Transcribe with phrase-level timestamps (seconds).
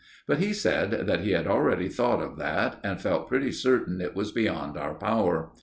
[0.25, 4.15] But he said that he had already thought of that, and felt pretty certain it
[4.15, 5.51] was beyond our power.